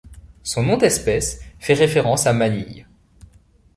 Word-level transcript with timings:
Son 0.41 0.63
nom 0.63 0.77
d'espèce 0.77 1.41
fait 1.59 1.75
référence 1.75 2.25
à 2.25 2.33
Manille. 2.33 2.87